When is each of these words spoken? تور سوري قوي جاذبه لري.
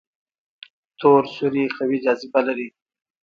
تور 0.99 1.23
سوري 1.35 1.63
قوي 1.77 1.97
جاذبه 2.05 2.39
لري. 2.47 2.67